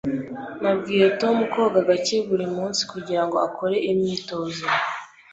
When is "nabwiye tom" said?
0.61-1.37